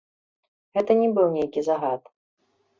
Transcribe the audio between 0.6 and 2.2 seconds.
Гэта не быў нейкі загад.